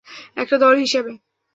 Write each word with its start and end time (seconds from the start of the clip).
একটা 0.37 0.55
দল 0.57 0.75
হিসাবে। 0.77 1.11